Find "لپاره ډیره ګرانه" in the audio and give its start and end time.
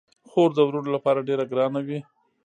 0.95-1.79